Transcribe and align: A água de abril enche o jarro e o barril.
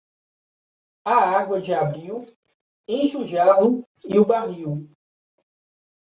A 1.05 1.13
água 1.15 1.61
de 1.61 1.75
abril 1.75 2.25
enche 2.87 3.17
o 3.17 3.23
jarro 3.23 3.87
e 4.03 4.17
o 4.17 4.25
barril. 4.25 4.89